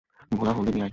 ভোলা, 0.31 0.51
হলদি 0.51 0.71
নিয়ে 0.71 0.85
আয়। 0.85 0.89